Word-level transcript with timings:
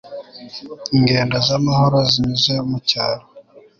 Ingendo 0.97 1.35
zamahoro 1.47 1.97
zinyuze 2.11 2.53
mucyaro 2.69 3.25